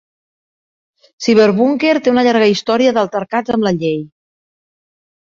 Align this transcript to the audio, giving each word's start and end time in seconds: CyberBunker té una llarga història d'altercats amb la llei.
CyberBunker 1.25 1.91
té 2.07 2.13
una 2.13 2.23
llarga 2.27 2.47
història 2.53 2.93
d'altercats 2.95 3.53
amb 3.57 3.67
la 3.69 3.75
llei. 3.83 4.01